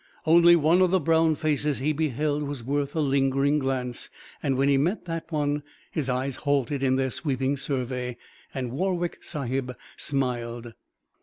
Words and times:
Only 0.25 0.55
one 0.55 0.81
of 0.81 0.89
the 0.89 0.99
brown 0.99 1.35
faces 1.35 1.77
he 1.77 1.93
beheld 1.93 2.41
was 2.41 2.63
worth 2.63 2.95
a 2.95 2.99
lingering 2.99 3.59
glance. 3.59 4.09
And 4.41 4.57
when 4.57 4.67
he 4.67 4.75
met 4.75 5.05
that 5.05 5.31
one 5.31 5.61
his 5.91 6.09
eyes 6.09 6.37
halted 6.37 6.81
in 6.81 6.95
their 6.95 7.11
sweeping 7.11 7.55
survey 7.55 8.17
and 8.51 8.71
Warwick 8.71 9.19
Sahib 9.23 9.75
smiled. 9.97 10.73